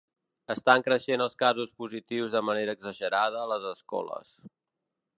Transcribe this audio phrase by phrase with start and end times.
[0.53, 4.37] Estan creixent els casos positius de manera exagerada a les escoles.